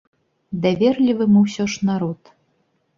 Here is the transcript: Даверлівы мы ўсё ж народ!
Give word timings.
Даверлівы 0.63 1.29
мы 1.37 1.47
ўсё 1.47 1.63
ж 1.77 1.93
народ! 1.93 2.37